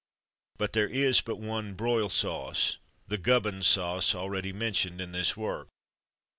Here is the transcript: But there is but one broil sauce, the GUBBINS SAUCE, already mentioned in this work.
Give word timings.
But 0.57 0.73
there 0.73 0.87
is 0.89 1.21
but 1.21 1.35
one 1.37 1.75
broil 1.75 2.09
sauce, 2.09 2.77
the 3.07 3.19
GUBBINS 3.19 3.67
SAUCE, 3.67 4.15
already 4.15 4.51
mentioned 4.51 4.99
in 4.99 5.11
this 5.11 5.37
work. 5.37 5.67